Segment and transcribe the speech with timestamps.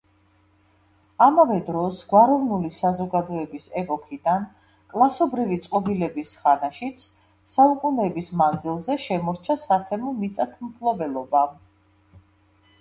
[1.23, 4.47] ამავე დროს გვაროვნული საზოგადოების ეპოქიდან
[4.93, 7.05] კლასობრივი წყობილების ხანაშიც
[7.57, 11.45] საუკუნეების მანძილზე შემორჩა სათემო მიწათმფლობელობა.